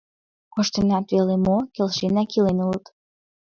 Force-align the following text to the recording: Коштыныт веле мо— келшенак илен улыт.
Коштыныт 0.53 1.05
веле 1.15 1.35
мо— 1.45 1.57
келшенак 1.75 2.29
илен 2.37 2.57
улыт. 2.65 2.85